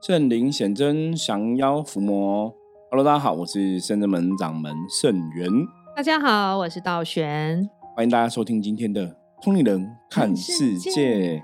[0.00, 2.54] 圣灵显真，降妖伏魔。
[2.88, 5.50] Hello，大家好，我是圣真门掌门圣元。
[5.96, 7.68] 大家好，我是道玄。
[7.96, 9.08] 欢迎大家收听今天的
[9.42, 11.38] 《通灵人看世界》。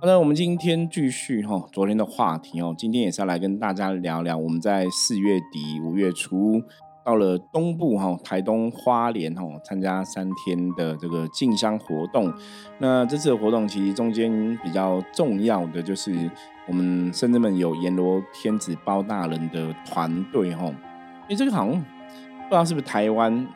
[0.00, 6.62] 好的，我们今天继续哈昨天的话题哦，今天也是要来跟大家聊聊我们在四月底五月初。
[7.06, 12.34] 到了东部哈，台东花莲哈，参加三天的这个进香活动。
[12.78, 16.28] 那这次的活动其实中间比较重要的就是
[16.66, 20.64] 我们深圳们有阎罗天子包大人的团队哈。
[20.64, 23.46] 因为这个好像不知道是不是台湾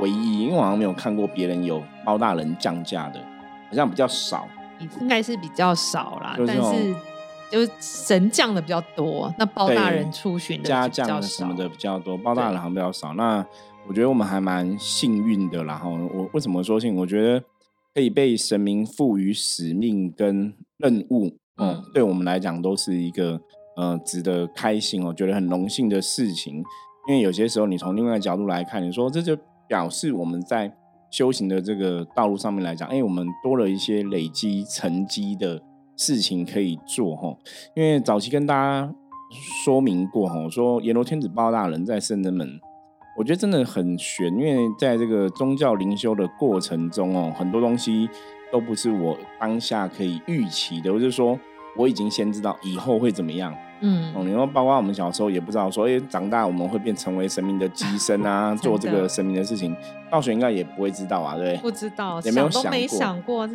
[0.00, 3.18] 唯一，因为我好像没有看过别人有包大人降价的，
[3.70, 4.46] 好像比较少。
[5.00, 6.94] 应该是比较少啦，但是。
[7.50, 13.12] 就是神降的比较多，那包大人出巡的家降什么的比较多，包大人好像比较少。
[13.14, 13.44] 那
[13.88, 15.76] 我觉得我们还蛮幸运的啦。
[15.76, 17.00] 后，我为什么说幸运？
[17.00, 17.42] 我觉得
[17.92, 23.40] 可以被神明赋予使命跟任务，嗯，对我们来讲都是一个
[23.76, 26.62] 呃值得开心我，觉得很荣幸的事情。
[27.08, 30.72] 因为有些时候你从另外一个角度来看，你说这就表示我们在
[31.10, 35.60] 修行的这个道路上面来讲，哎，我们多了一些累积成绩的。
[36.00, 37.36] 事情可以做哈，
[37.74, 38.90] 因为早期跟大家
[39.62, 42.58] 说明过哈，说阎罗天子包大人在圣人门，
[43.18, 48.08] 我觉得真的很悬，因为在这个宗教灵修的过程中哦，很多东西
[48.50, 51.38] 都不是我当下可以预期的，我就说
[51.76, 59.76] 我已经先知道以后会怎么样，嗯，哦，你说包括我们小时候也不知道说，哎，长大我们会变成为神明的 机身啊，做这个神明的事情，
[60.10, 61.64] 道学应该也不会知道啊，对不？
[61.64, 62.48] 不知道，也没有
[62.88, 63.46] 想过。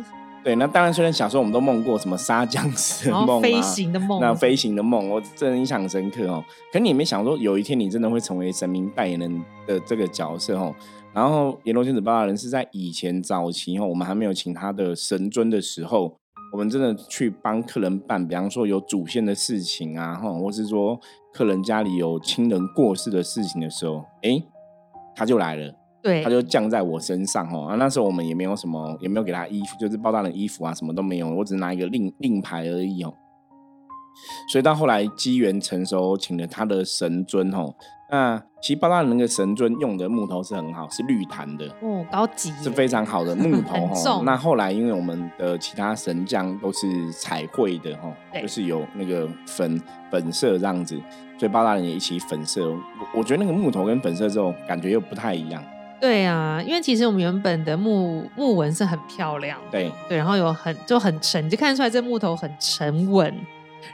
[0.46, 6.44] 对，那当然，虽然小时候我们都梦过什么杀僵尸的梦啊，飞行的梦，那飞行的梦，我真的印象深刻哦。
[6.72, 10.72] 可你也没想说，有一天你真的会成为神明代言人的这个角色哦。
[11.12, 16.16] 然后阎罗天子八大人是在以前早期哦，我们还没有请他的神尊的时候，
[16.52, 20.96] 我们真的去帮客人办，比方说有祖先的事情啊，哈，或是说
[21.34, 24.40] 客人家里有亲人过世的事情的时候，哎，
[25.16, 25.74] 他就来了。
[26.06, 27.66] 对，他就降在我身上哦。
[27.66, 33.12] 啊，那时候我们也没有什么，也没有给他衣服，就是包大人衣服啊，什么都没有，我只拿一个令令牌而已哦。
[34.50, 37.74] 所以到后来机缘成熟，请了他的神尊哦。
[38.08, 44.22] 那其实包大人那个神尊用的木头是很好，是绿檀的哦，高级，是非常好的木 头哦。
[44.24, 50.96] 那后来因为我们的其他神将都是彩绘的哈，就是有那个粉粉色这样子，
[51.36, 52.72] 所以包大人也一起粉色。
[53.12, 55.62] 我觉得那个木头跟粉色之后感觉又不太一样。
[56.00, 63.34] 对啊，因为其实我们原本的木木纹是很漂亮，对对，然后有很就很沉，就看得出来这木头很沉稳。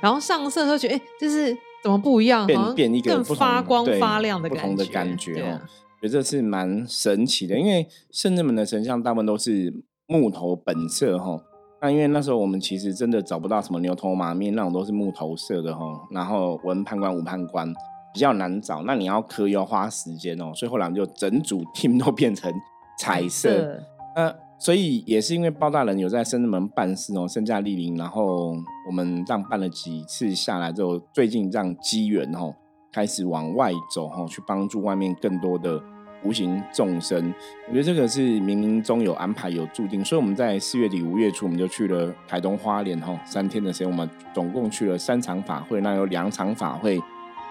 [0.01, 2.47] 然后上色候觉得，哎，这是怎么不一样？
[2.47, 5.61] 变变一个更发光发亮的不同的感觉哦，
[6.01, 7.59] 觉得这是蛮神奇的。
[7.59, 9.73] 因为圣人们的神像大部分都是
[10.07, 11.41] 木头本色哈，
[11.81, 17.73] 那因为那时候我们其实真的找不到什么牛头马面那种都是木头色的哈，然后文判官武判官。
[18.13, 22.53] 比较难找，那你要刻要花时间哦，所以后来我们就整组 team 都变成
[22.99, 23.81] 彩色。
[24.15, 28.55] 那所以也是因为包大人有在深圳门办事哦，身价莅临，然后
[28.87, 32.55] 我们这样办了几次下来之后，最近这样机缘哦，
[32.93, 35.83] 开始往外走哦，去帮助外面更多的
[36.23, 37.35] 无形众生。
[37.67, 47.01] 我觉得这个是冥冥中有安排有注定，所以我们在四月底五月初我们就去了台东花莲哈，三天的时间，我们总共去了三场法会，那有两场法会。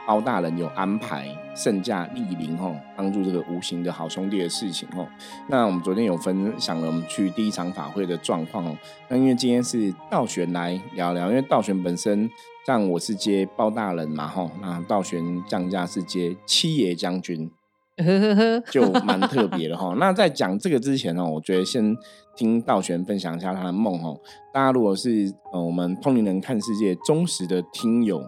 [0.08, 5.08] 包大人有安排圣驾莅临吼，帮助这个无形的好兄弟的事情吼。
[5.48, 8.76] 那我们昨天有分享了我们去第一场法会的状况哦。
[9.10, 12.30] 那因为今天是道玄来聊聊，因为道玄本身
[12.66, 17.50] 像我是接包大人嘛吼，那道玄降价是接七爷将军，
[18.72, 19.94] 就蛮特别的哈。
[20.00, 21.96] 那在讲这个之前呢，我觉得先
[22.36, 24.16] 听道玄分享一下他的梦哈。
[24.54, 28.22] 大家如果是呃我们通灵人看世界忠实的听友。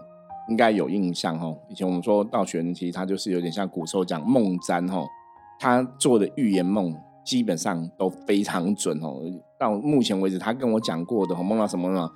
[0.48, 5.02] 应该有印象哈，以前我们说道玄其实他就是有点像古时候讲梦占哈，
[5.58, 6.94] 他做的预言梦
[7.24, 9.22] 基本上都非常准哦。
[9.58, 12.10] 到目前为止，他跟我讲过的梦到什么呢，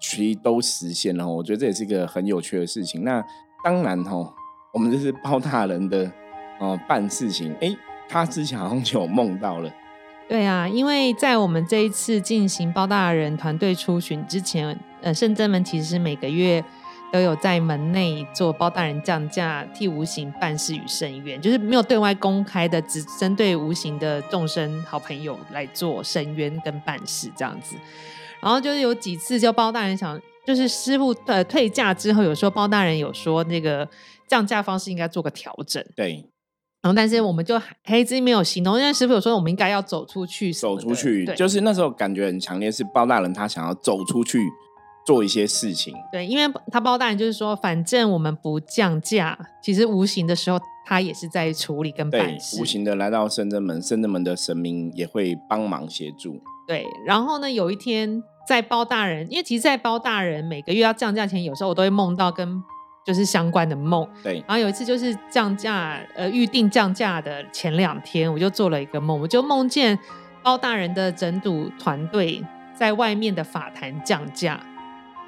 [0.00, 1.28] 其实都实现了。
[1.28, 3.04] 我觉得这也是一个很有趣的事情。
[3.04, 3.22] 那
[3.62, 4.32] 当然哈，
[4.72, 6.10] 我们这是包大人的
[6.58, 7.76] 哦办事情，哎，
[8.08, 9.70] 他之前好像就有梦到了。
[10.26, 16.64] 对啊，因为在我们这一次进行包大人团队出巡之前，呃，圣真们其实每个月。
[17.12, 27.76] 都有在门内做包大人降价，替无形办事与伸冤，就是没有对外公开的，只针对无形的众生好朋友来做伸冤跟办事这样子。
[28.42, 33.88] 然后就是有几次，就包大人想，就是师傅呃退价之后，有说包大人有说那个
[34.28, 35.82] 降价方式应该做个调整。
[35.94, 36.24] 对。
[36.82, 44.38] 然后但是我们就黑之没有行动，因为师傅有说我们应该要走出去，走出去，就是那时候感觉很强烈，是包大人他想要走出去。
[45.06, 45.94] 做一些事情。
[46.10, 52.64] 对，因为他包大人就是说，反正我们不降价，其实无形的时候他也是在处理跟对办，事无。
[52.64, 56.40] 形的来到深圳门，深圳门的神明也会帮忙协助。
[56.66, 62.60] 对，然后呢，有一天在包大人，因为其实，在包大人每个月要降价前，有时候我都会梦到跟
[63.06, 64.04] 就是相关的梦。
[64.24, 69.96] 对，然后有一次就是降价，呃，预定降价的前两天，我就做了一个梦，我就梦见
[70.42, 72.44] 包大人的整组团队
[72.74, 74.60] 在外面的法坛降价，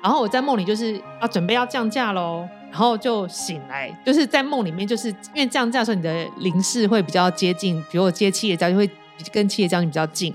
[0.03, 8.91] 然后我在梦里就是要准备要降价喽，然后就醒来，就是在梦里面，就是因为降价的时候你的灵视会比较接近，比如我接七爷将军会
[9.33, 10.35] 跟七爷将军比较近，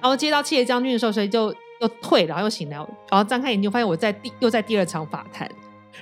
[0.00, 5.48] 然后接到七爷将军的时候，所以就又退，然后又醒来，然后张开眼睛发现我在第又在第二场法坛。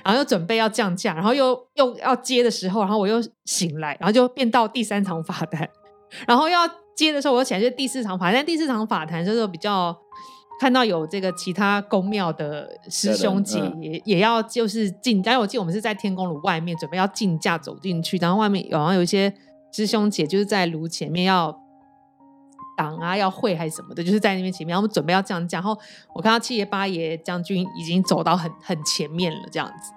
[0.03, 5.67] 然后又准备要降价，然后又又要接的时候，然后我又醒来，然后就变到第三场法坛，
[6.27, 8.35] 然后要接的时候，我又起来，就第四场法坛。
[8.35, 9.97] 但第四场法坛就是比较
[10.59, 19.33] 看到有这个其他宫庙的师兄姐嗯也、也要就是进，但是我记得我们是在天宫炉外面准备要进价走进去，然后外面好像有一些
[19.71, 21.57] 师兄姐就是在炉前面要。
[22.77, 25.75] 挡啊，要会还是什么的，就是在那边前面，然后我们准备要这样讲，然后
[26.13, 29.93] 我看到七爷八爷将军已经走到很很前面了，这样子，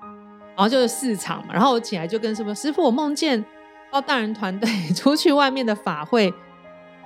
[0.57, 3.45] 然后就是四场嘛，然后我起来就跟师傅师傅，我梦见
[3.93, 4.67] 包大人团队
[4.97, 6.33] 出去外面的法会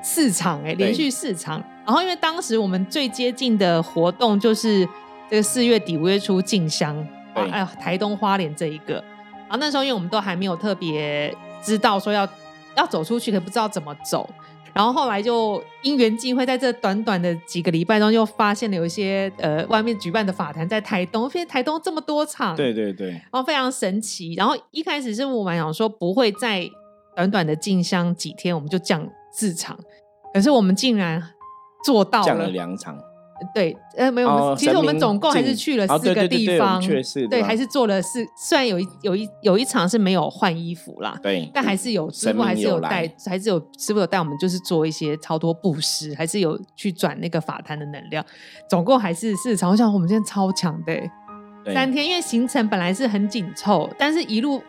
[0.01, 4.89] 四场、欸，哎，对连续四场，然后因为当时我们最接近的活动就是
[5.31, 6.97] 这个四月底五月初进香，
[7.35, 12.29] 对哎呀，台东花莲这一个，然后那时候因为我们都还没有特别知道说要
[12.77, 14.29] 要走出去，可不知道怎么走。
[14.73, 24.35] 然后后来就因缘际会，在这短短的几个礼拜中，又发现了有一些呃外面举办的法坛在台东，因为台东这么多场，对对对，然后非常神奇。
[24.35, 26.69] 然后一开始是我们想说不会在
[27.15, 29.79] 短短的进香几天我们就降四场，
[30.33, 31.23] 可是我们竟然
[31.85, 32.99] 做到降了两场。
[33.53, 36.81] 对，呃，没有，哦其实我们总共还是去了哦四个地方，
[37.29, 42.89] 对，还是做了四，虽然有一有一有一场是没有换衣服啦，对，但还是有师傅还是有来。
[43.09, 48.25] 带，还是有师傅有带我们，就是做一些超多布施，还是有去转那个法坛的能量，
[48.71, 49.69] 总共还是四场。
[49.69, 51.11] 我想我们今天超强的欸、
[51.75, 54.63] 三天，因为行程本来是很紧凑，但是一路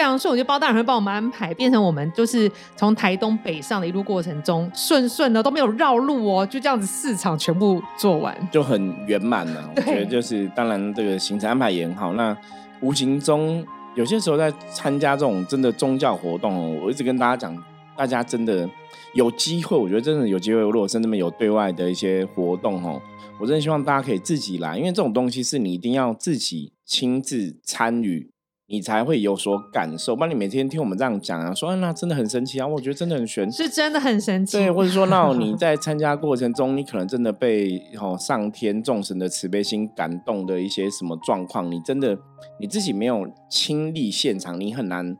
[0.00, 8.34] 非常顺，我觉得包大人会帮我们安排，变成我们就是从台东北上的一路过程中顺顺的都没有绕路哦，就这样子市场全部做完。
[8.50, 9.62] 就很圆满了。
[9.76, 12.14] 我对觉得就是，当然这个行程安排也很好。
[12.14, 12.34] 那
[12.80, 13.62] 无形中
[13.94, 17.54] 有些时候在参加这种真的宗教活动哦，我一直跟大家讲，
[17.94, 18.66] 大家真的
[19.12, 22.98] 有机会，我觉得真的有机会，如果真的有对外的一些活动哦，
[23.38, 28.30] 我真的希望大家可以自己来，因为这种东西是你一定要自己亲自参与。
[28.72, 42.16] 你才会有所感受，不然你每天听我们这样讲啊，说、啊、那真的很神奇啊，我觉得真的很玄，是真的很神奇，对，或者说， 那你在参加过程中，你可能真的被哦上天众神的慈悲心感动的一些什么状况，你真的
[42.60, 45.16] 你自己没有亲历现场，你很难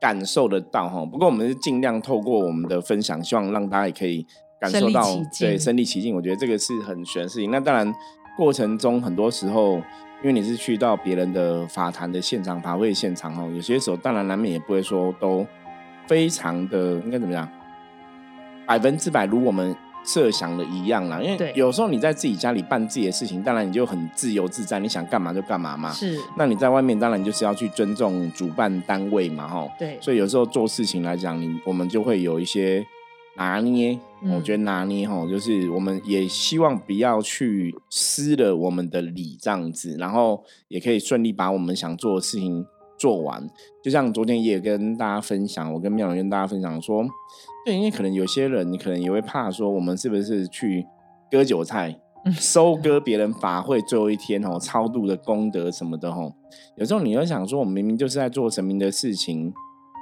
[0.00, 1.04] 感受得到哈。
[1.04, 4.24] 不过我们是尽量透过我们的分享，希望让大家也可以
[4.58, 5.04] 感受到
[5.38, 6.16] 对身临其境。
[6.16, 7.50] 我觉得这个是很玄的事情。
[7.50, 7.94] 那当然
[8.38, 9.82] 过程中很多时候。
[10.22, 15.46] 因为你是去到别人的法坛的现场、法会现场哦，有些时候当然难免也不会说都
[16.06, 17.48] 非常的应该怎么样，
[18.66, 19.74] 百分之百如我们
[20.04, 21.20] 设想的一样啦。
[21.20, 25.92] 因为对有时候你在自己家里办自己的事情，当然你就很自由自在，你想干嘛就干嘛嘛。
[25.92, 29.70] 是，那你在外面当然就是要去尊重主办单位嘛，吼。
[29.78, 32.84] 对，所以有时候做事情来讲，你我们就会有一些
[33.38, 33.98] 拿捏。
[34.20, 42.66] 嗯我觉得拿捏吼，就是我们也希望不要去失了我们的礼这样子，然后也可以顺利把我们想做的事情
[42.98, 43.48] 做完。
[43.80, 47.06] 就像昨天也跟大家分享，我跟妙友跟大家分享说，
[47.64, 50.84] 对，因为可能有些人，你可能也会怕说，我们是不是去
[51.30, 56.34] 割韭菜，嗯收割别人法会最后一天哦，超度的功德什么的吼。
[56.76, 59.52] 有时候你会想说，我们明明就是在做神明的事情，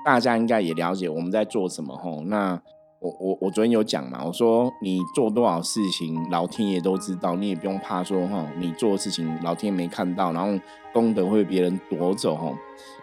[0.06, 2.22] 大家应该也了解我们在做什么吼。
[2.22, 2.62] 那
[3.06, 10.58] 我我我昨天有讲嘛，我说你做多少事情，老天爷都知道，你也不用怕说哈，你做的事情老天爷没看到，然后
[10.92, 12.52] 功德会被别人夺走哈。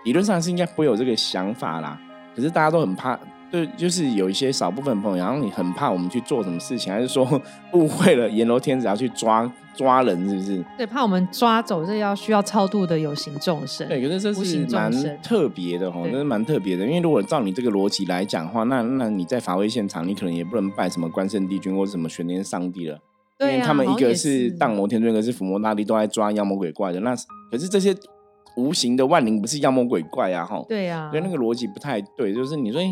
[0.04, 1.98] 理论上是应该不会有这个想法啦，
[2.36, 3.18] 可是大家都很怕，
[3.54, 7.24] 对，就是有一些少部分朋友，然后你很怕我们去做什么事情，还是说
[7.74, 10.66] 误会了阎罗天子要去抓抓人，是不是？
[10.76, 13.88] 对，怕我们抓走这要需要超度的有形众生。
[13.88, 14.92] 对，可是这是蛮
[15.22, 16.84] 特别的哦，对这是蛮特别的。
[16.84, 22.98] 因为如果照你这个逻辑来讲的话，那那你在法会现场，你可能也不能拜什么关圣帝君或者什么玄天上帝了，
[23.42, 27.00] 因为他们一个是荡魔天尊，一个是伏魔大帝，都在抓妖魔鬼怪的。
[27.02, 27.16] 那
[27.52, 27.96] 可是这些
[28.56, 30.64] 无形的万灵不是妖魔鬼怪啊，哈。
[30.68, 32.86] 对啊，所以那个逻辑不太对，就是你说，哎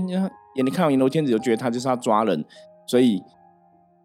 [0.64, 2.44] 你看到阎罗天子就觉得他就是要抓人，
[2.86, 3.22] 所以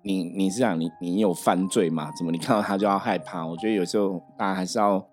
[0.02, 2.10] 你你是想你你有犯罪嘛？
[2.16, 3.44] 怎么你看到他就要害怕？
[3.44, 5.04] 我觉得有时候大家还是要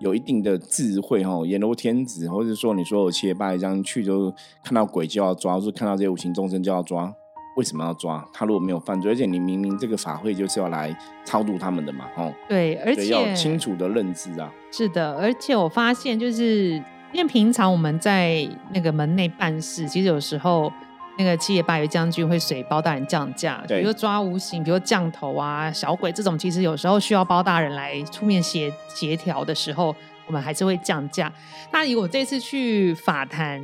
[0.00, 7.14] 有一定的智慧哦，阎罗天子，或者说你说我七爷八爷这样去，就看到鬼就要抓，或者看到这些无形众生就要抓。
[7.56, 8.46] 为什么要抓他？
[8.46, 14.50] 如果没有犯罪，而且你明明这个法会就是要来超度他们的嘛，哦，对，而且要清楚的认知啊。
[14.70, 20.72] 是的，而且我发现就是因为平常我们在那个门内办事，其实有时候
[21.18, 29.94] 那个七爷八爷将军会随包大人降价，比如抓无形，比如降头啊、小鬼这种，其实有时候需要包大人来出面协协调的时候，
[30.26, 31.30] 我们还是会降价。
[31.72, 33.60] 那以我这次去法坛。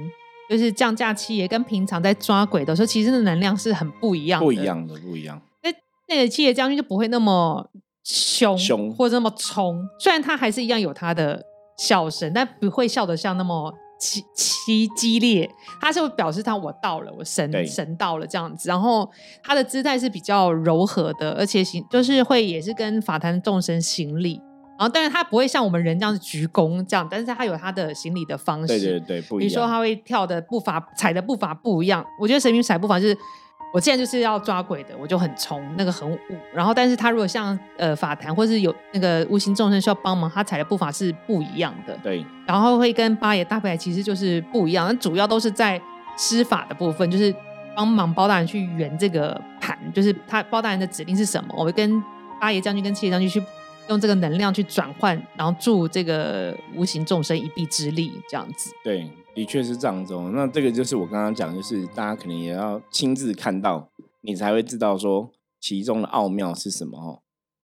[0.49, 5.41] 就是降价七爷跟平常在抓鬼的时候，其实的能量是很不一样的，不一样的，不一样。
[5.63, 5.71] 那
[6.09, 7.69] 那个七爷将军就不会那么
[8.05, 9.85] 凶，凶或者那么冲。
[9.99, 11.43] 虽然他还是一样有他的
[11.79, 15.51] 笑声，但不会笑得像那么激激激烈。
[15.81, 18.69] 他是会表示他我到了，我神神到了这样子。
[18.69, 19.11] 然后
[19.43, 24.41] 他的姿态是比较柔和的，而且行就是会也是跟法坛众生行礼。
[24.79, 28.67] 然后，但是他不会像我们人这样子鞠躬这样，但是他有他的行礼的方式。
[28.67, 29.49] 对对对，不一样。
[29.49, 32.05] 比如说他会跳的步伐、踩的步伐不一样。
[32.21, 33.17] 我觉得神明踩步伐就是，
[33.73, 36.19] 我现在就是要抓鬼的，我就很冲，那个很武。
[36.55, 41.97] 然后，但是他如果像呃法坛或是有那个无形众生需要帮忙，他踩的步伐是不一样的。
[42.03, 42.23] 对。
[42.47, 45.81] 然后会跟八爷大伯其实就是不一样，那主要都是在
[46.19, 47.35] 施法的部分，就是
[47.75, 52.03] 帮忙包大人去圆这个盘，就是他包大人的指令是什么，我会跟
[52.39, 53.43] 八爷将军跟七爷将军去。
[53.89, 58.71] 用这个能量去转换，然后助这个无形众生一臂之力，这样子。
[58.83, 60.15] 对，的确是这样子。
[60.33, 63.89] 那这个就是我刚刚讲，就是大家可能也要亲自看到，
[64.23, 67.21] 你才会知道说其中的奥妙是什么哦。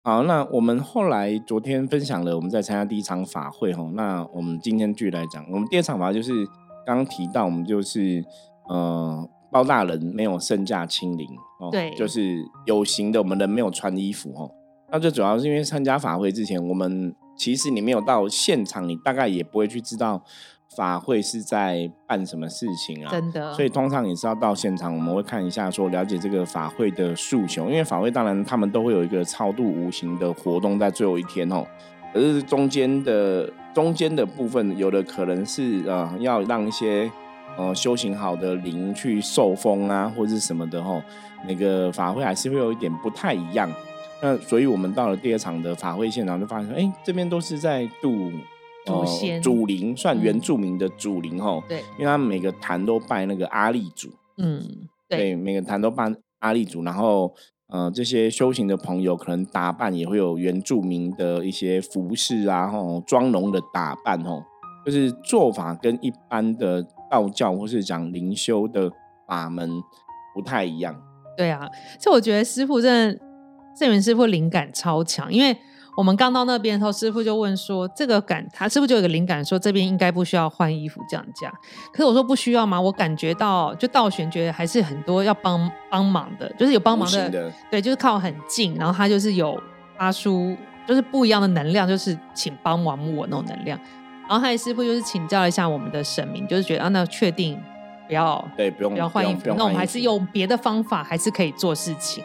[0.03, 6.45] 好，那我们后来昨天分享了我们在参加第一场法会哦，那我们今天继续来讲，我们第二场法就是
[6.85, 8.23] 刚刚提到，我们就是
[8.69, 11.27] 呃包大人没有圣驾亲临
[11.59, 14.49] 哦，对，就是有形的我们人没有穿衣服哦。
[14.91, 20.23] 那最主要是因为参加法会之前，我们其实你没有到现场，你大概也不会去知道
[20.75, 23.11] 法会是在办什么事情啊。
[23.11, 23.53] 真的。
[23.53, 27.69] 所以通常也是要到现场，我们会看一下，说了解这个法会的诉求。
[27.69, 31.65] 因为法会当然他们都会有一个超度无形的活动在最后一天哦。
[32.13, 37.11] 可是中间的中间的部分，有的可能是呃要让一些
[37.57, 41.01] 呃修行好的灵去受封啊，或者是什么的吼。
[41.45, 43.69] 那个法会还是会有一点不太一样。
[44.19, 48.31] 那所以，我们到了第二场的法会现场，就发现，哎，这边都是在度
[48.83, 51.63] 祖先、祖灵，算原住民的祖灵吼。
[51.69, 54.09] 对，因为他们每个坛都拜那个阿力祖。
[54.37, 54.63] 嗯，
[55.07, 57.31] 对，每个坛都拜阿力祖，然后，
[57.67, 64.41] 呃，这些修行的朋友可能打扮也会有原住民的一些服饰啊，吼，妆容的打扮，吼，
[64.83, 68.91] 就是做法跟一般的道教或是讲灵修的
[69.27, 69.69] 法门
[70.33, 70.99] 不太一样。
[71.37, 71.69] 对啊，
[71.99, 73.26] 所以我觉得师傅真的。
[73.77, 75.55] 圣元师傅灵感超强，因为
[75.95, 81.51] 我们刚到那边的时候，师傅就问说：“这个感，他师傅就有个灵感，说这边应该不需要换衣服降价。”
[81.93, 82.79] 可是我说不需要吗？
[82.79, 89.59] 我感觉到，就道玄觉得还是很多要帮帮忙的，就是有帮忙的，对，就是靠很近，然后他就是有
[89.95, 90.55] 发出
[90.87, 93.79] 就是不一样的能量，就是请帮忙我那种能量。
[94.27, 97.59] 然后他的师傅就是请教一下我们的神明，就是觉得啊，那确定
[98.07, 102.23] 不要对，不用不要换衣服，那我们还是用别的方法，还是可以做事情。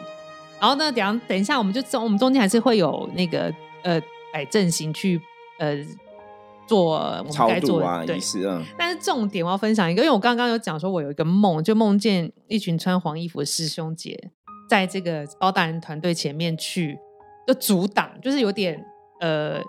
[0.63, 0.89] 然后呢？
[0.89, 3.53] 等下等一下，我们就中我们中间还是会有那个
[3.83, 4.01] 呃
[4.31, 5.19] 摆阵型去
[5.59, 5.75] 呃
[6.65, 8.63] 做超度啊仪式嗯。
[8.77, 14.31] 但是重点我要分享一个，因为我刚刚有讲说，我有一个梦，就梦见一群穿黄衣服的师兄姐，
[14.69, 16.97] 在这个包大人团队前面去
[17.45, 18.81] 就阻挡，就是有点
[19.19, 19.59] 呃，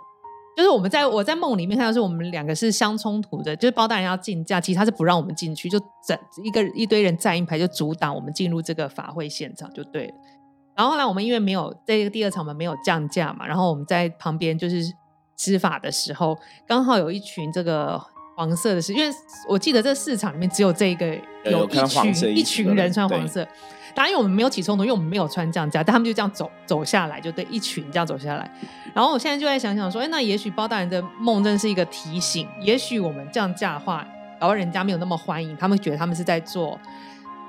[0.56, 10.14] 就是我们在我在梦里面看到是我们两个是相冲突的，就是包大人要进价，其实他是不让我们进去，就整一个一堆人站一排就阻挡我们进入这个法会现场，就对了。
[10.76, 14.82] 然后后来我们因为没有在这个第二场我们没有降价嘛，然后我们在旁边就是
[15.36, 18.00] 施法的时候，刚好有一群这个
[18.36, 19.14] 黄色的，是因为
[19.48, 23.46] 我记得这市场里面只有这个有一群一群人穿黄色，
[23.94, 28.50] 当然因为我们没有起冲突，因为我们没有穿降价，但他们就这样走走下来，就对一群这样走下来。
[28.92, 34.04] 然后我现在就在想想说，哎，那也许包大人的梦真是一个提醒，也许我们降价的话，
[34.40, 36.76] 然后人家没有那么欢迎，他们觉得他们是在做。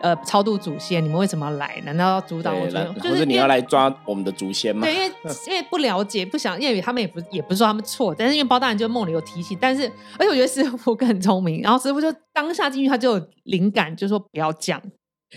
[0.02, 1.82] 呃，超度祖先，你们为什么要来？
[1.86, 2.68] 难道要阻挡我？
[3.00, 4.86] 就是你要来抓我们的祖先吗？
[4.86, 5.08] 对，因为
[5.48, 9.84] 因为不了解，不想，因为他们也不也不是说他们错，但是因为包大人就梦里有提醒，但是
[10.20, 14.82] 而且我觉得师傅更聪明，然后师傅就当下进去，他就有灵感，就说不要降，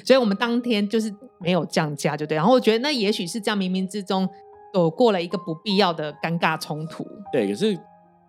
[0.05, 2.37] 所以我们当天就是没有降价，就对。
[2.37, 4.29] 然后我觉得那也许是这样，冥冥之中
[4.73, 7.07] 躲过了一个不必要的尴尬冲突。
[7.33, 7.79] 对，可是。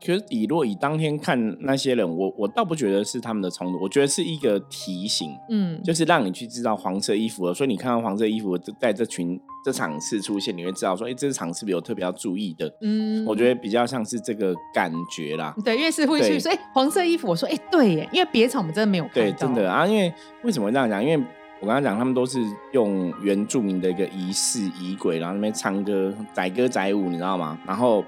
[0.01, 7.53] 其实以若以当天看那些人，我我倒不觉得是他们的冲突，我觉得是一个提醒，嗯，就是让你去知道黄色衣服了。
[7.53, 12.74] 所以你看到黄色衣服在这群这场次出现，你会知道说，哎，这场是不是有特别要注意的？
[12.82, 15.53] 嗯，我觉得比较像是这个感觉啦。
[15.65, 20.13] 对，因为是会去对说，哎、黄色衣服，我说，哎、对耶，因为别场我们真的没有看对，到，真的啊，因为
[20.44, 21.03] 为什么会这样讲？
[21.03, 21.18] 因为
[21.60, 22.39] 我刚刚讲，他们都是
[22.72, 27.60] 用原住民的一个仪式仪轨，然后那边唱歌、载歌载舞，你知道吗？
[27.68, 28.08] 然后在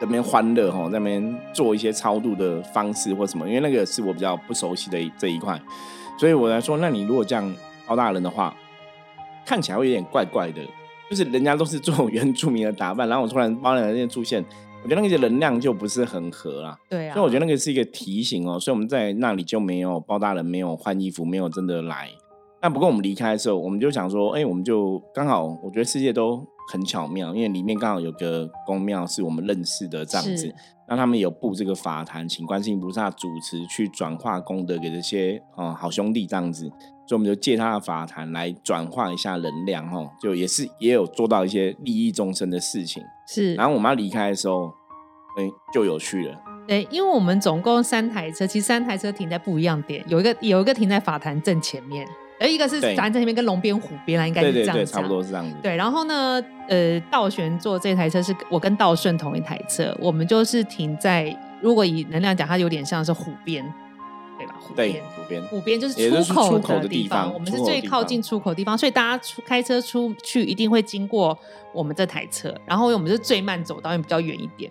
[0.00, 5.60] 那边欢乐吼，在那边做一些超度的方式或什么，因为那个是我比较不熟悉的这一块，
[6.18, 7.54] 所以我来说，那你如果这样
[7.86, 8.54] 包大人的话，
[9.46, 10.60] 看起来会有点怪怪的，
[11.10, 14.44] 就是人家都是做原住民的打扮，然后我突然包大人出现。
[14.82, 22.10] 我觉得那个能量就不是很合啦，对啊，所以我觉得那个是一个提醒哦，所以我们在那里就没有包大人，没有换衣服，没有真的来。
[22.64, 26.42] 那不过我们离开的时候，我们就想说，哎、我们就刚好，我觉得世界都
[26.72, 30.54] 很巧妙，因为里面刚好有个宫庙是我们认识的这样子是，
[30.88, 36.62] 那他们有布这个法坛，请观世音菩萨主持去转化功德给这些啊、好兄弟这样子，
[37.06, 43.02] 所以我们就借他的法坛来转化一下能量哦，就也是也有做到一些利益众生的事情。
[43.28, 44.68] 是，然后我们要离开的时候，
[45.36, 46.40] 哎、就有趣了。
[46.66, 52.08] 对，因为我们总共三台车，其实三台车停在不一样点，有一个有一个停在法坛正前面，
[52.40, 55.54] 而一个是咱在那边跟龙边虎边啦，应该是这样讲差不多是这样子。
[55.62, 63.64] 对，然后呢，呃，道玄坐这台车是我跟道顺同一台车，我们就是停在，如果以能量讲，它有点像是虎边，
[64.36, 64.54] 对吧？
[64.60, 65.42] 虎边，，虎边。
[65.44, 71.38] 湖边就是出口出口的地地方我们是最靠近出口的地方，所以大家出开车出去一定会经过
[71.72, 74.70] 我们这台车，然后我们是最慢走道，因为比较远一点。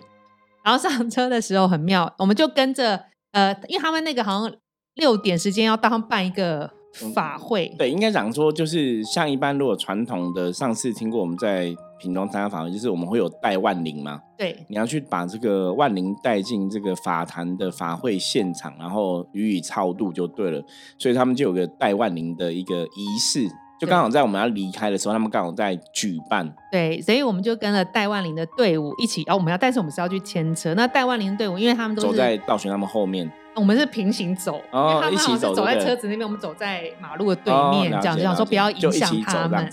[0.62, 4.54] 然后上车的时候很妙，我们就跟着呃，因为他们那个好像
[4.94, 6.70] 六点时间要到他们办一个
[7.12, 20.62] 法会，对，应该讲说，就是像一般如果传统的，上次听过我们在屏东参加法会，就是我们会有带万灵嘛，对你要去把这个万灵带进这个法坛的法会现场，然后予以超度就对了。
[20.98, 23.48] 所以他们就有个带万灵的一个仪式，
[23.80, 26.54] 就刚好在我们要离开的时候，他们刚好在举办。
[26.70, 30.74] 对，所以我们就跟了戴万林的队伍一起，然、后我们要，但是我们是要去牵车。
[30.74, 39.70] 那戴万林的队伍，因为他们都走在道玄他们后面，我们是平行走，哦因为他们好像是走在车子那边，我们走在马路的对哦面，这样了解了解就想说不要影响他们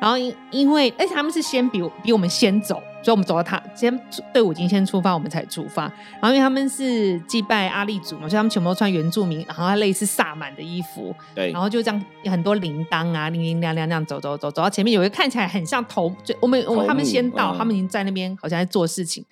[0.00, 3.96] 然后因因为而且他们是先比我比我们先走，所以我们走到他先
[4.32, 5.82] 队伍已经先出发，我们才出发。
[6.20, 19.24] 然后因为他们是祭拜阿力族嘛，所以他们全部都穿原住民，然后类似萨满的衣服，对然，后就这样很多铃铛啊，铃铃亮亮这样走走走走到前面，有一个看起来很像头，就我们我们他们先到，嗯他们已经在那边好像在做事情，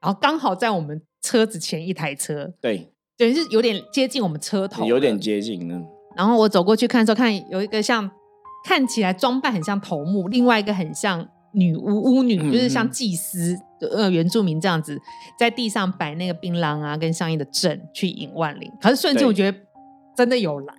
[0.00, 5.18] 然后刚好在我们车子前一台车，对，等于是有点接近我们车头，有点。
[5.18, 5.82] 接近呢，
[6.16, 8.10] 然后我走过去看的时候，看有一个像
[8.64, 13.58] 看起来装扮很像头目，另外一个很像女巫巫女，嗯就是像嗯祭司
[13.92, 15.00] 呃原住民这样子，
[15.38, 18.70] 在地上摆那个槟榔啊跟相应的阵去引万灵。
[18.80, 19.58] 可是瞬间我觉得
[20.16, 20.74] 真的有来。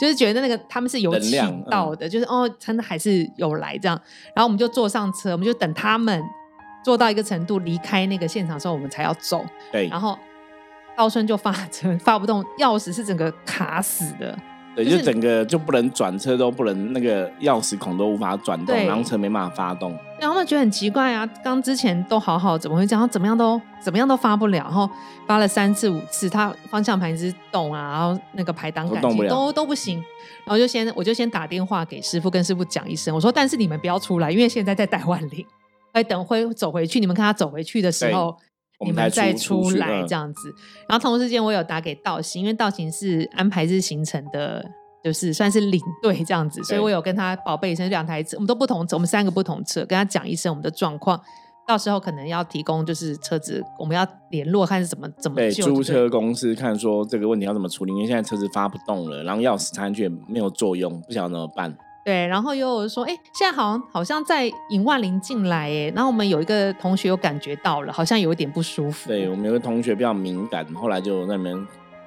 [0.00, 4.00] 就是觉得那个他们是有请到的，就是哦，真的还是有来这样。
[4.32, 6.22] 然后我们就坐上车，我们就等他们
[6.84, 9.44] 做到一个程度离开那个现场的时候，我们才要走。
[9.72, 10.16] 对，然后
[10.96, 14.36] 道顺就发车 发不动，钥匙是整个卡死的。
[14.74, 19.90] 对，就就是整个就不能转车，都不能那个钥匙孔都无法转动，然后车没办法发动。
[20.18, 23.06] 然后他们觉得很奇怪啊，刚之前都好好，怎么会这样？
[23.06, 24.88] 怎么样都怎么样都发不了，然后
[25.26, 29.98] 发了三次五次，他方向盘一直动啊，然后那个排档杆机都动不了都都不行。
[30.46, 35.44] 然后就先我就先打电话给师傅，跟师傅讲一声，我说但是你们不要出来，因为现在在戴万林，
[35.92, 38.34] 哎，等会走回去，你们看他走回去的时候。
[38.82, 40.06] 我们才你们再出来嗯。
[40.06, 40.54] 这样子，
[40.88, 44.64] 然后同时间我有打给道行，因为道行是安排日行程的，
[45.02, 51.20] 就是算是领队这样子，所以我有跟他报备一声，两台车我们都不同车，我们三个不同车，跟他讲一声我们的状况，
[51.66, 61.76] 到时候可能要提供就是车子，我们要联络看是怎么怎么对，租车公司看说这个问题要怎么处理，因为现在车子发不动了，然后钥匙插进去也没有作用，不晓得怎么办。
[62.04, 71.54] 对，然后又有说，哎，现在好像好像在引万灵进来，哎，然后我们有一个同学有感觉到了，好像有一点不舒服，对我们有个同学比较敏感，后来就那边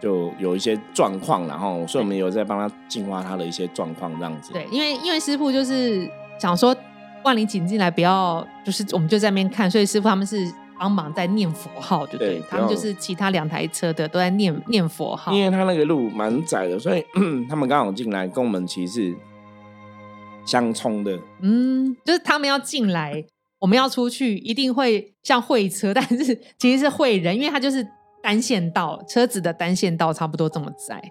[0.02, 4.52] 就有一些状况，然后所以我们有在帮他净化他的一些状况，这样子。
[4.52, 6.76] 对，因为因为师傅就是想说
[7.24, 10.46] 万灵请进来，不要就是我们就在那边看，所以师傅他们是
[10.78, 17.06] 帮忙在念佛号，就对，对他们就是其他两台车的都在念念佛号，因为他那个路蛮窄的，所以
[17.50, 19.18] 他们刚好进来跟我们其实是
[20.46, 21.20] 相冲的。
[21.42, 23.26] 嗯，就是他们要进来，
[23.60, 27.86] 我们要出去，一定会像会车，但是其实是会人，因为它就是
[28.22, 31.02] 单线道，车子的单线道差不多这么窄。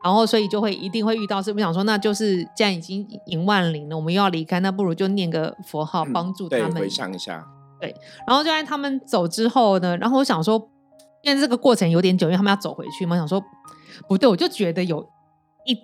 [0.00, 1.42] 然后，所以就会一定会遇到。
[1.42, 7.44] 是不想说，那就是既然已经迎万灵了，我们又要离开，那不如就念个佛号，帮助他们回想一下，
[8.24, 10.70] 然后就在他们走之后呢，然后我想说，
[11.22, 13.42] 因为这个过程有点久，因为他们要走回去嘛，我想说
[14.08, 15.04] 不对，我就觉得有
[15.66, 15.76] 一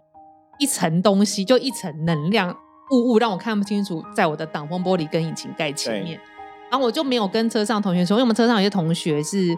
[0.60, 2.56] 一层东西，就一层能量
[2.90, 6.20] 雾雾让我看不清楚，在我的挡风玻璃跟引擎盖前面，
[6.70, 9.56] 然后我就没有跟车上同学说，因为我们车上有些同学是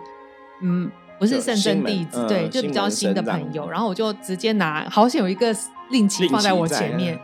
[0.62, 5.54] 嗯不是圣真弟子，对，就比较新的朋友，然后我就直接拿，好像有一个
[5.90, 7.18] 令旗放在我前面，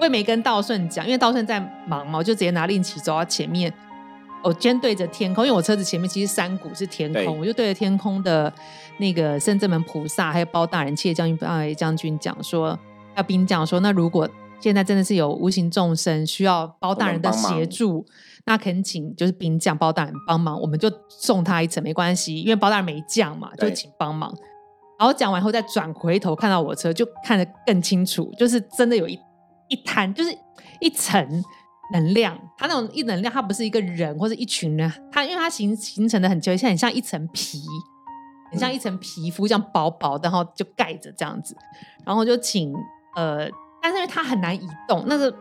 [0.00, 3.72] 我也没跟道顺讲，因为道顺在忙嘛，我就直接拿令旗走到前面。
[4.42, 8.52] 我先对着天空，因为我车子前面其实山谷是天空，我就对着天空的
[8.98, 12.78] 那个圣正门菩萨，还有包大人、切将军、八将军讲说，
[13.16, 14.28] 要兵讲说，那如果
[14.60, 18.04] 现在真的是有无形众生需要包大人的协助，
[18.44, 24.34] 那恳请就是兵将包大人帮忙，我们就送他一程没关系，因为包大人没降嘛，就请帮忙。
[24.98, 29.18] 然后讲完后再转回头看到我车，就看得更清楚，就是真的有一
[29.68, 30.36] 一滩，就是
[30.80, 31.42] 一层。
[31.92, 37.62] 能量，它那种一能量，它不是一个人或者一群人，它因为它形形成的很久，像很像一层皮，
[38.50, 41.56] 很像一层皮肤，这样薄薄的，然后就盖着这样子，
[42.04, 42.74] 然后就请
[43.14, 43.48] 呃，
[43.86, 45.32] 但是因为它很难移动，那个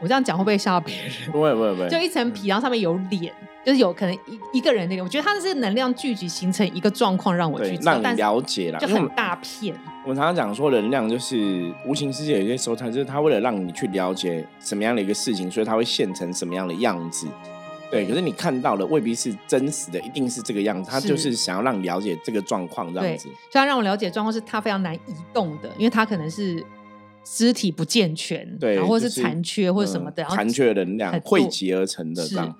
[0.00, 1.32] 我这样讲会不会吓到别人？
[1.32, 3.32] 不会不会不会，就一层皮，然后上面有脸。
[3.64, 9.74] 就是有可能一一个人那个，我觉得它的这个能量聚集形成一个状况，让我去让你了解了，就很大片。
[10.02, 17.26] 我们常常讲说，能量就是无形世界，有些时候它就是它为了让你去了解什么样的一个事情，所以它会现成什么样的样子。
[17.90, 20.90] 对，可是你看到的未必是真实的，一定是这个样子。
[20.90, 23.30] 它就是想要让你了解这个状况，这样子。
[23.50, 26.62] 虽然让我了解状况是它非常难移动的，因为它可能是
[27.24, 32.54] 肢体不健全，对，或者是残缺或者什么的，残缺的能量汇集而成的这样。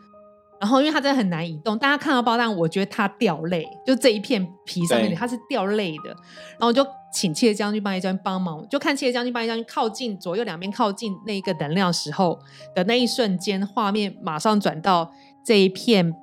[0.61, 6.09] 然后，因为它真的很难移动，大家看到包蛋，我觉得它掉泪，就这一片皮上面它是掉泪的。
[6.53, 12.39] 然后我就请切将军、八爷将军帮忙，就看切将军、八爷将军靠近左右两边靠近那个能量时候
[12.75, 15.13] 的那一瞬间，画面马上转到
[15.45, 16.15] 这一片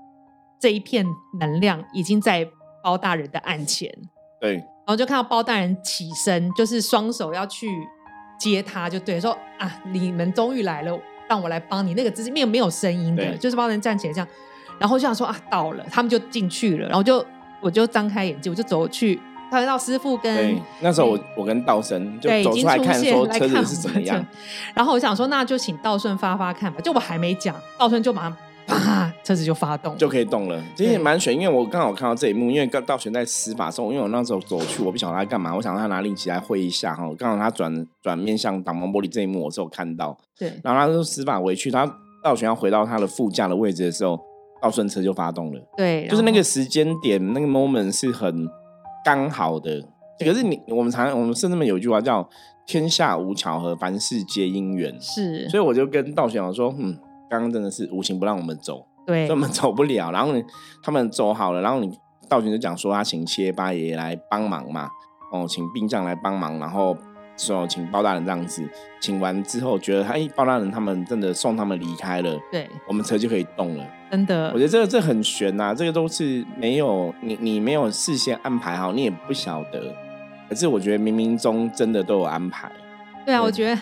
[0.60, 1.06] 这一片
[1.40, 2.48] 能量已经在
[2.84, 3.94] 包大人的案前。
[4.40, 7.68] 对，然后就看到包大人起身，就是双手要去
[8.42, 11.00] 接他，就对说啊，你们终于来了。
[11.30, 14.28] 让我来帮你，那个只是没有没有声音的，就是帮人站起来这样，
[14.78, 17.26] 然后就想说啊到了，他们就进去了，然后就
[17.62, 19.18] 我就张开眼睛，我就走去，
[19.50, 24.26] 看到师傅跟那时候我我跟道生就走出来看说车子是怎么样，
[24.74, 28.38] 然后我想说那就请道顺发发看吧，就我还没讲，道顺就马上。
[28.78, 30.62] 啪， 车子就发动，就可以动了。
[30.76, 37.04] 其实也蛮悬，因为我刚好看到这一幕，因为刚道玄在施法时候，因为我那时候走去，我不晓得他干嘛，我想让他拿令旗来挥一下哈。
[37.18, 40.18] 刚好他转转面向挡风玻璃这一幕，我是有看到。
[40.38, 41.86] 对，然后他就施法回去，他
[42.24, 44.20] 道玄要回到他的副驾的位置的时候，
[44.62, 45.62] 道顺车就发动了。
[45.78, 48.48] 对，就是那个时间点，那个 moment 是很
[49.04, 49.84] 刚好的。
[50.20, 52.28] 可是你我们常我们甚至们有一句话叫
[52.68, 54.96] “天下无巧合，凡事皆因缘”。
[55.02, 56.96] 是，所以我就跟道玄讲说，嗯。
[57.32, 60.12] 刚刚真的是无情不让我们走，对，根本走不了。
[60.12, 60.44] 然后呢，
[60.84, 61.90] 他们走好了，然后你
[62.28, 64.90] 道群就讲说他请七爷八爷来帮忙嘛，
[65.32, 66.98] 哦，请兵将来帮忙，然后
[67.38, 73.86] 说请包大人这样子，请完之后觉得他哎，包大人他们真的送他们离开了，对，我们车就可以动了。
[74.12, 79.96] 真的，我觉得这个这很悬呐，这个都是没有你你没有事先安排好，你也不晓得。
[80.50, 82.70] 可是我觉得冥冥中真的都有安排。
[83.26, 83.82] 对啊，我觉得，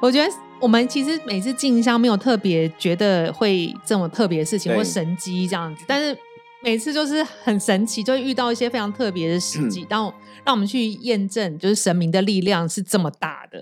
[0.00, 0.30] 我觉得。
[0.60, 6.16] 我们其实每次进香没有特别觉得会这么特别的事情或神机这样子，但是
[6.62, 10.12] 每次就是很神奇，就会遇到一些非常特别的时机，然后
[10.44, 13.58] 让我们去验证，就是神明的力量是这么大的，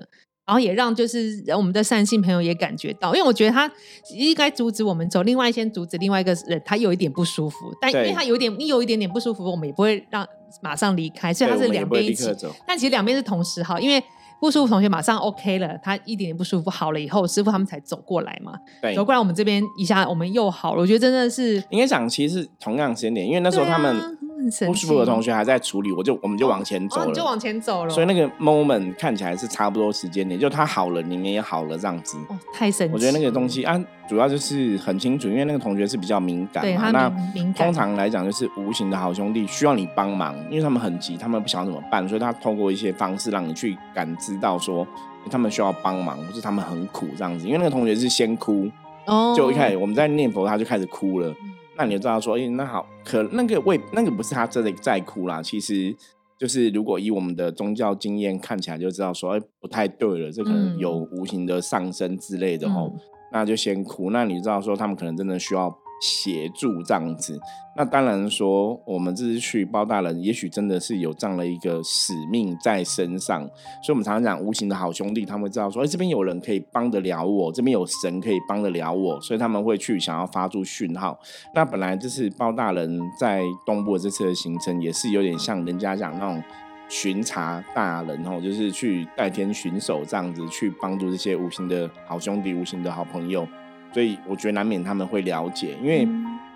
[0.47, 3.71] 然后也让就是我们的善信朋友也感觉到，因为我觉得他
[4.15, 10.27] 应该阻止我们走，另外先阻止另外一个人，他有一点不舒服，但因为他有点你有一点点不舒服，我们也不会让
[10.63, 12.33] 马上离开，所以他是两边一起，
[12.67, 14.03] 但其实两边是同时哈，因为。
[14.45, 18.53] 不舒服同学马上 OK 了，他一点点不舒服好了以后，师傅他们才走过来嘛。
[18.83, 20.83] 对，走过来我们这边一下，我们又好了。
[20.83, 24.19] 我觉得真的是应该讲，其实同样时间点，因为那时候他们。
[24.67, 27.91] 不舒服的同学还在处理，我就我们就往前走了，就往前走了。
[27.91, 32.17] 所以那个 moment 看起来是差不多时间点，就他好了，你们也好了这样子。
[32.29, 32.95] 哦，太神奇！
[32.95, 36.91] 我觉得那个东西啊，主要就是很清楚，因为那个同学是比较敏感嘛。
[36.91, 37.09] 那
[37.53, 44.87] 通常来讲，就是无形的好兄弟需要你帮忙，因为他们很急，他们不晓得怎么办，所以他通过一些方式让你去感知到说
[45.31, 47.47] 他们需要帮忙，或是他们很苦这样子。
[47.47, 48.71] 因为那个同学是先哭，
[49.07, 51.35] 哦，就一开始我们在念佛，他就开始哭了。
[51.77, 55.95] 那你就知道说，哎，那好，可那个未那个不是他真的在哭啦，其实
[56.39, 62.93] 就是如果以我们的宗教经验看起来，就知道说，哎，不太对了，这可能有无形的上升之类的吼，
[63.33, 64.11] 那就先哭。
[64.11, 65.77] 那你知道说，他们可能真的需要。
[66.05, 67.41] 协助这样子，
[67.75, 73.41] 那当然说，我们这次去包大人，也许真的是有这样的一个使命在身上，
[73.83, 81.19] 所以我们常常讲无形的好兄弟，他们会知道说，哎，这边有人可以帮得了我，这边有神可以帮得了我，所以他们会去想要发出讯号。
[81.55, 86.43] 那本来就是包大人在东部这次的行程，也是有点像人家讲那种
[86.87, 93.49] 巡查大人哦，就是去代天巡守这样子，去帮助这些无形的好兄弟、无形的好朋友。
[93.95, 96.07] 所以我觉得难免他们会了解，因为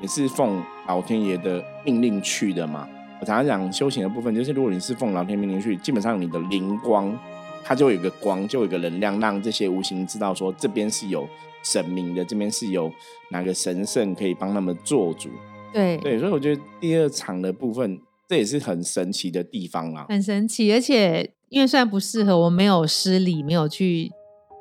[0.00, 2.88] 也是奉老天爷的命令去的嘛。
[3.20, 7.16] 我常常讲修行的部分，就是如果你是奉老天命令去，基本上你的灵光，
[7.64, 11.28] 它就有一个光，就有一个能量，让这些无形知道说这边是有
[11.62, 12.92] 神明的，这边是有
[13.30, 15.28] 哪个神圣可以帮他们做主。
[15.72, 20.06] 对对，所以我觉得第二场的部分，这也是很神奇的地方啦。
[20.08, 24.10] 很神奇，而且因为虽然不适合，我没有失礼，没有去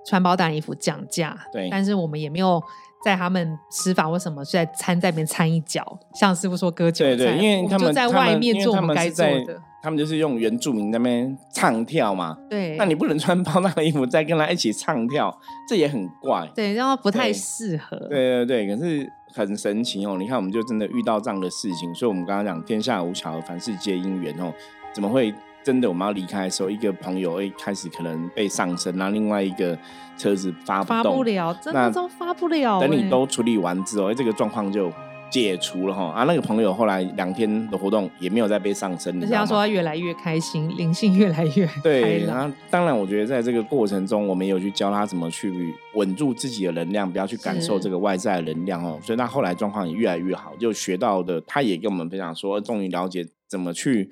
[0.08, 2.62] 穿包蛋衣服讲价，对，但是我们也没有。
[3.06, 5.98] 在他们吃法或什么在餐在边掺一脚？
[6.15, 12.36] 像师傅说割韭菜，对对，因为他们在外面做我们该做的，他们就是用原住民那边唱跳嘛。
[12.50, 15.34] 对，那你不能穿包大的衣服再跟他一起唱跳，
[15.70, 16.50] 这也很怪。
[16.56, 17.96] 对，然后不太适合。
[18.10, 20.17] 对对对，可是很神奇哦！
[20.17, 24.52] 你看，我们就真的遇到这样的事情，所以我们刚刚讲天下无巧，凡事皆因缘哦，
[24.91, 25.34] 怎么会？
[25.67, 29.77] 真的，我们要离开的时候，一个朋友哎开始可能被上升，然后另外一个
[30.17, 32.80] 车子发发不了，真的都发不了。
[32.80, 34.89] 等你都处理完之后，哎，这个状况就
[35.30, 36.06] 解除了哈。
[36.06, 42.23] 啊，那个朋友后来两天的活动也没有再被上升，而且他说他越来越开心，灵性越来越对。
[42.23, 48.97] 然后当然，我觉得在这个过程中，我们有去教他怎么去稳住自己的能量，不要去感受这个外在的能量哦。
[49.03, 54.10] 所以他后来状况也越来越好，就学到的，他也跟我们分享说，终于了解怎么去。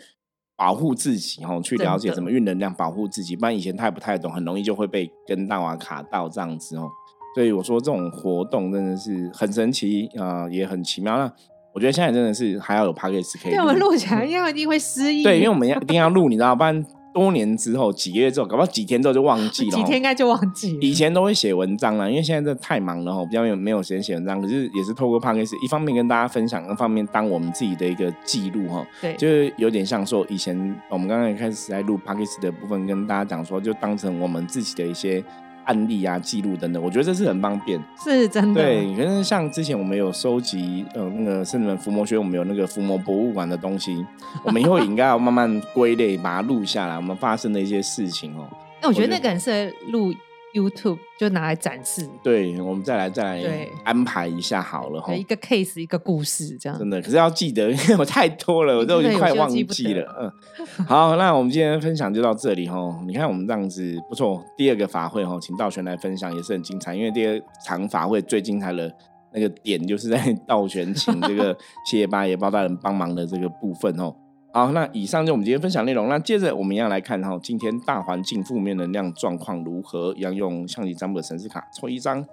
[0.57, 3.35] 保护自己哦，去了解怎么运能量，保护自己。
[3.35, 6.89] 不然以前太不太懂，很容易就会被跟到啊卡到这样子哦。
[7.35, 11.17] 所以我说这种活动真的是很神奇啊，也很奇妙。
[11.17, 11.31] 那
[11.73, 15.23] 我觉得现在真的是还要有 p a c k a g e 可以，对我们录起来因为一定会失忆。
[15.23, 16.85] 对，因为我们要一定要录，你知道不然。
[17.15, 19.71] 多年之后，几个月之后，搞不好几天之后就忘记了。
[19.79, 20.77] 几天应该就忘记。
[20.81, 24.41] 以前都会写文章了，因为现在这太忙了哈，比较没有没有时间写文章。
[24.41, 28.85] 可是也是透过 p o d c a 一方面跟大家分享，一方面当我们自己的一个记录哈。
[29.01, 30.55] 对，就是有点像说以前
[30.89, 35.23] 我们刚刚开始在录 p o d c a 的部分，跟大家讲说，就当成我们自己的一些。
[35.65, 38.61] 案例啊，记录等等，我觉得这是很方便，是真的。
[38.61, 44.05] 对，可是像之前我们有收集，呃，那个甚至伏魔学，我们有那个伏魔博物馆的东西，
[44.43, 48.47] 我们以后应该要慢慢归类，把它录下来，我们发生的一些事情哦。
[48.81, 50.13] 那我觉得那个很适合录。
[50.55, 55.13] YouTube 就拿来展示，对，我们再来再来安排一下好了哈。
[55.13, 60.15] 一个 case 一个故事这样，真的，可是要记得，因为我太多了，我都已经快忘记了。
[60.17, 62.97] 嗯，好，那我们今天分享就到这里哈。
[63.05, 68.89] 你看我们这样子不错，第二个法会哈，请道玄来分享也是很精彩，因为第二场法会最精彩的
[69.33, 71.53] 那个点就是在 道玄请这个
[71.85, 74.15] 谢谢八爷包大人帮忙的这个部分哦。
[74.55, 76.07] 好，那以上就我们今天分享内容。
[76.07, 80.13] 那接着我们要来看哈，今天大环境负面能量状况如何？
[80.15, 82.25] 要用象棋占卜的神士卡抽一张，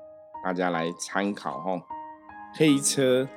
[0.44, 1.82] 大家来参考哈。
[2.54, 3.28] 黑车，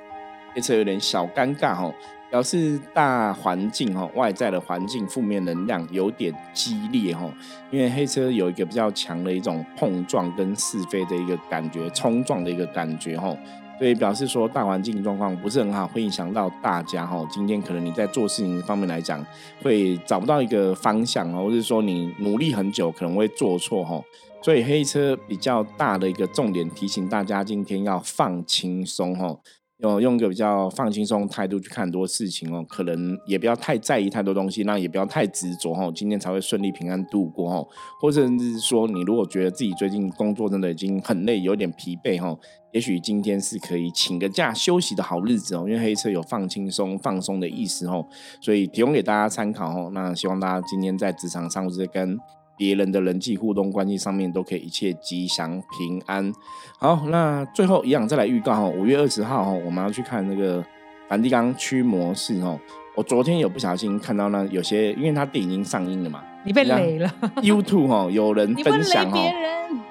[0.54, 1.92] 黑车有点小尴尬哈，
[2.30, 7.28] 表示大环境哈，外在的环境负面能量有点激烈哈。
[7.72, 13.36] 因为黑车有一个比较强的一种碰撞跟是非的一个感觉，冲撞的一个感觉哈。
[13.78, 17.26] 所以表示说大环境状况不是很好，会影响到大家哈。
[17.30, 19.24] 今天可能你在做事情方面来讲，
[19.62, 24.02] 会找不到一个方向，或者说你努力很久可能会做错哈。
[24.42, 29.36] 所以黑车比较大的一个重点提醒大家，今天要放轻松哈。
[29.78, 37.68] 用用一个比较放轻松态度去看很多事情哦，可能也不要太在意太多东西，那也不要太执着哈，今天才会顺利平安度过哈。
[38.00, 42.34] 或者是说，你如果觉得自己最近工作真的已经很累，有点疲惫哈，
[42.72, 48.06] 也许今天是可以请个假休息的好日子哦，因为黑车有放轻松、放松的意思哦，
[48.40, 49.90] 所以提供给大家参考哦。
[49.92, 52.18] 那希望大家今天在职场上或者跟。
[52.56, 56.32] 别人的人际互动关系上面都可以一切吉祥平安。
[56.78, 60.64] 好，那最后一样再来预告哈，五月二十号哈，我们要去看那个
[61.08, 62.58] 梵蒂冈驱魔士哦。
[62.94, 67.12] 我昨天有不小心看到呢有些，因为他电影已经上映了嘛，你被雷了。
[67.42, 69.18] YouTube 哈，有人分享哈，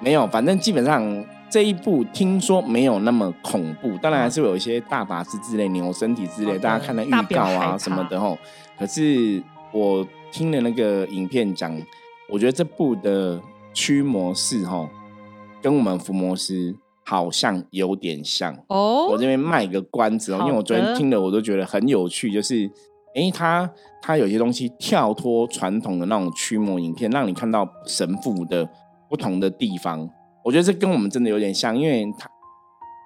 [0.00, 8.36] 没有，反正基本上这一部听说没有那么恐怖，当然还是有一些大法师之类、牛身体之类，大家看了预告啊什么的哈。
[8.76, 11.80] 可是我听了那个影片讲。
[12.28, 13.40] 我觉得这部的
[13.72, 14.88] 驱魔师哈，
[15.62, 19.06] 跟我们伏魔师好像有点像哦。
[19.08, 22.32] 我这边卖个关子哦，因为我昨天听了，我都觉得很有趣。
[22.32, 22.68] 就是，
[23.14, 23.70] 哎，他
[24.02, 28.68] 他有些东西跳脱传统的那种驱魔影片，让你看到神父的
[29.08, 30.08] 不同的地方。
[30.44, 32.28] 我觉得这跟我们真的有点像，因为他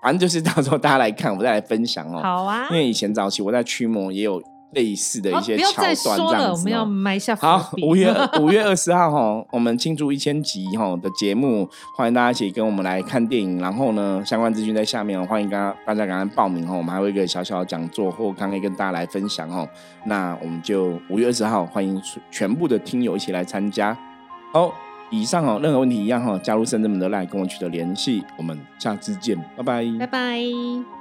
[0.03, 2.21] 反正就是到时候大家来看，我再来分享哦。
[2.23, 2.69] 好啊。
[2.71, 4.43] 因为以前早期我在驱魔也有。
[4.73, 6.87] 类似的一些桥段，这样子、我们要哦。
[6.87, 13.59] 埋下伏好，五月 五月二十号哈，我们庆祝一千集哈的节目，欢迎大家一起跟我们来看电影。
[13.59, 16.77] 然后呢，相关资讯在下面哦，欢迎大家大家赶快报名哈。
[16.77, 19.69] 我们还有一个小小的讲座或刚可以跟大家来分享哦。
[20.05, 23.97] 那我们就五月二十号，欢迎全部的听友一起来参加。
[24.53, 24.73] 好，
[25.11, 28.23] 以上哦，任何问题一样哈，加入深圳门的赖跟我取得联系。
[28.37, 29.85] 我们下次见，拜拜。
[29.99, 31.00] 拜拜。